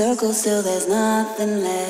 circles 0.00 0.42
till 0.42 0.62
there's 0.62 0.88
nothing 0.88 1.60
left. 1.62 1.89